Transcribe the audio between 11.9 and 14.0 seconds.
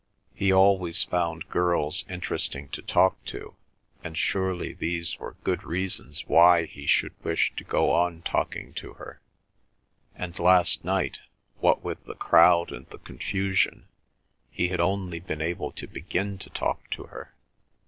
the crowd and the confusion,